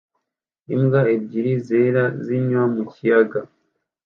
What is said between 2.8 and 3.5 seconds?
kiyaga